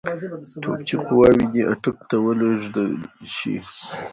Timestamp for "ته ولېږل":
2.09-2.89